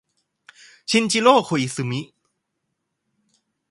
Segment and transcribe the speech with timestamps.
[0.89, 2.01] ชินจิโร โคอิสุมิ